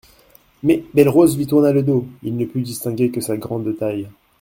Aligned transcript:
Mais 0.63 0.83
Belle-Rose 0.95 1.37
lui 1.37 1.45
tourna 1.45 1.71
le 1.71 1.83
dos, 1.83 2.07
il 2.23 2.35
ne 2.35 2.45
put 2.47 2.61
distinguer 2.63 3.11
que 3.11 3.21
sa 3.21 3.37
grande 3.37 3.77
taille. 3.77 4.09